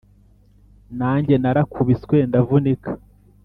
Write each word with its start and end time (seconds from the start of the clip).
nanjye, 0.99 1.33
narakubiswe 1.41 2.17
ndavunika, 2.29 2.91